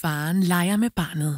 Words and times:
Faren 0.00 0.40
leger 0.42 0.76
med 0.76 0.90
barnet. 0.90 1.36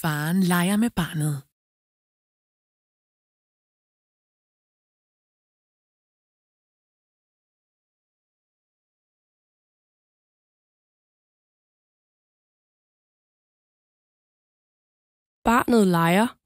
Faren 0.00 0.40
leger 0.42 0.76
med 0.76 0.90
barnet. 0.90 1.36
Barnet 15.44 15.86
leger. 15.86 16.37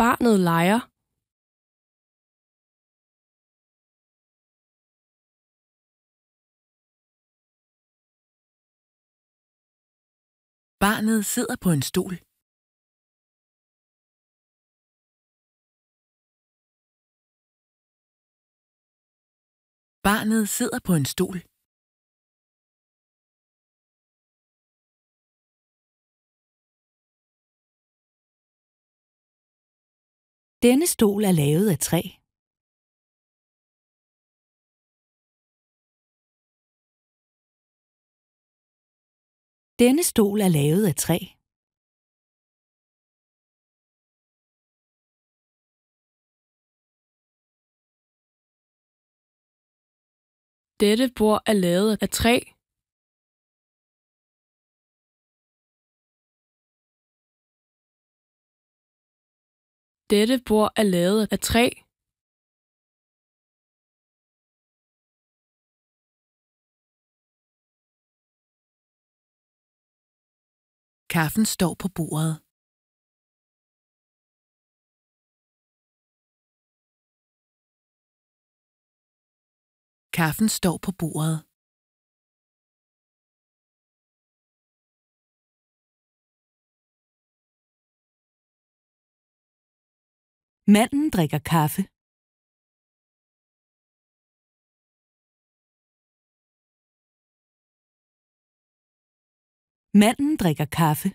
Barnet 0.00 0.38
leger. 0.48 0.80
Barnet 10.84 11.20
sidder 11.34 11.56
på 11.64 11.70
en 11.76 11.82
stol. 11.90 12.14
Barnet 20.06 20.44
sidder 20.56 20.80
på 20.86 20.92
en 21.00 21.06
stol. 21.14 21.53
Denne 30.68 30.86
stol 30.86 31.24
er 31.24 31.34
lavet 31.42 31.68
af 31.74 31.78
træ. 31.78 32.02
Denne 39.82 40.02
stol 40.10 40.40
er 40.46 40.50
lavet 40.58 40.84
af 40.90 40.96
træ. 41.04 41.18
Dette 50.80 51.06
bord 51.18 51.40
er 51.50 51.56
lavet 51.66 51.92
af 52.02 52.08
træ. 52.08 52.53
Dette 60.10 60.36
bord 60.48 60.70
er 60.76 60.82
lavet 60.82 61.22
af 61.32 61.38
træ. 61.38 61.66
Kaffen 71.14 71.46
står 71.54 71.74
på 71.82 71.88
bordet. 71.96 72.32
Kaffen 80.18 80.48
står 80.48 80.76
på 80.84 80.90
bordet. 81.00 81.53
Manden 90.66 91.10
drikker 91.10 91.38
kaffe. 91.52 91.82
Manden 100.00 100.36
drikker 100.42 100.68
kaffe. 100.80 101.08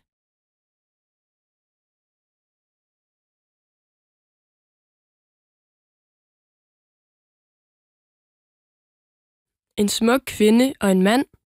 En 9.81 9.90
smuk 9.98 10.22
kvinde 10.34 10.68
og 10.81 10.92
en 10.92 11.04
mand. 11.10 11.39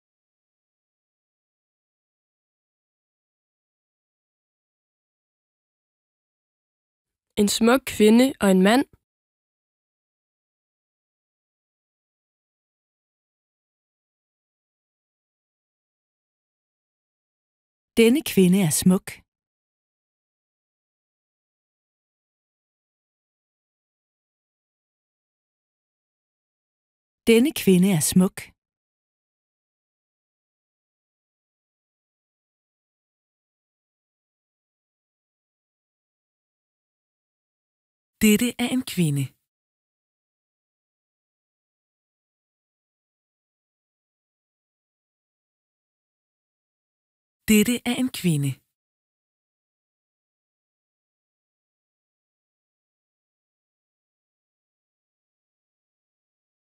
En 7.40 7.48
smuk 7.48 7.80
kvinde 7.86 8.26
og 8.40 8.48
en 8.50 8.62
mand. 8.68 8.84
Denne 18.00 18.20
kvinde 18.32 18.58
er 18.68 18.72
smuk. 18.82 19.06
Denne 27.30 27.50
kvinde 27.62 27.88
er 27.96 28.02
smuk. 28.12 28.36
Dette 38.22 38.48
er 38.58 38.68
en 38.76 38.82
kvinde. 38.94 39.24
Dette 47.50 47.74
er 47.90 47.96
en 48.02 48.10
kvinde. 48.20 48.50